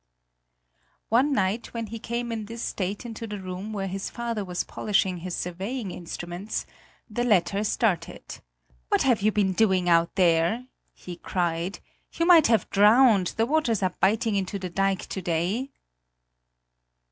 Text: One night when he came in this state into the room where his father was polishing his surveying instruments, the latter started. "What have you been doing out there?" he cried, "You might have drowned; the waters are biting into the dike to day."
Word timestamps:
One 1.09 1.31
night 1.31 1.75
when 1.75 1.85
he 1.85 1.99
came 1.99 2.31
in 2.31 2.45
this 2.45 2.63
state 2.63 3.05
into 3.05 3.27
the 3.27 3.39
room 3.39 3.71
where 3.71 3.85
his 3.85 4.09
father 4.09 4.43
was 4.43 4.63
polishing 4.63 5.17
his 5.17 5.35
surveying 5.35 5.91
instruments, 5.91 6.65
the 7.07 7.23
latter 7.23 7.63
started. 7.63 8.23
"What 8.89 9.03
have 9.03 9.21
you 9.21 9.31
been 9.31 9.53
doing 9.53 9.87
out 9.87 10.15
there?" 10.15 10.65
he 10.95 11.17
cried, 11.17 11.77
"You 12.13 12.25
might 12.25 12.47
have 12.47 12.67
drowned; 12.71 13.35
the 13.37 13.45
waters 13.45 13.83
are 13.83 13.93
biting 13.99 14.35
into 14.35 14.57
the 14.57 14.71
dike 14.71 15.05
to 15.05 15.21
day." 15.21 15.69